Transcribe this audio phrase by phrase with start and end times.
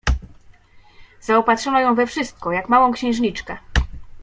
[1.21, 3.57] Zaopatrzono ją we wszystko, jak małą księżniczkę.